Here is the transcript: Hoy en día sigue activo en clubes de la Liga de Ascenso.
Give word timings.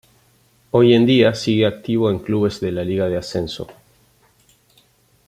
Hoy 0.71 0.95
en 0.95 1.05
día 1.05 1.35
sigue 1.35 1.67
activo 1.67 2.09
en 2.09 2.17
clubes 2.17 2.59
de 2.59 2.71
la 2.71 2.83
Liga 2.83 3.07
de 3.07 3.17
Ascenso. 3.17 3.67